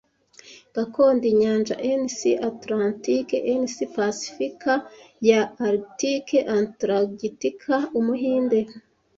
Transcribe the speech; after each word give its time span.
Gakondo 0.75 1.23
Inyanja 1.33 1.75
NS 2.01 2.19
Atlantike 2.49 3.35
NS 3.61 3.75
Pasifika 3.95 4.73
ya 5.29 5.41
Arctique 5.67 6.37
Antaragitika? 6.57 7.73
Umuhinde 7.99 8.59